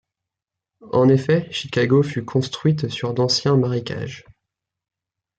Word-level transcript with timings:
En 0.93 1.09
effet, 1.09 1.47
Chicago 1.51 2.01
fut 2.01 2.25
construite 2.25 2.87
sur 2.89 3.13
d'anciens 3.13 3.55
marécages. 3.55 4.25